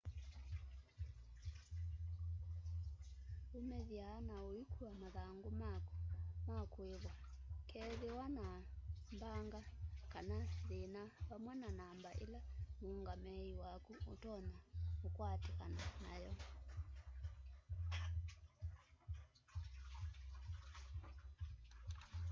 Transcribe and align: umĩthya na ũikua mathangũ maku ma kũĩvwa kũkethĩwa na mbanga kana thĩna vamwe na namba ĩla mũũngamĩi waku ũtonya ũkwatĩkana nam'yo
umĩthya 3.57 4.09
na 4.27 4.35
ũikua 4.49 4.91
mathangũ 5.01 5.49
maku 5.61 5.93
ma 6.47 6.57
kũĩvwa 6.73 7.13
kũkethĩwa 7.69 8.25
na 8.37 8.47
mbanga 9.15 9.61
kana 10.11 10.37
thĩna 10.65 11.03
vamwe 11.27 11.53
na 11.61 11.69
namba 11.79 12.09
ĩla 12.23 12.41
mũũngamĩi 12.79 13.49
waku 13.63 13.93
ũtonya 14.13 14.59
ũkwatĩkana 15.07 15.81
nam'yo 16.03 16.33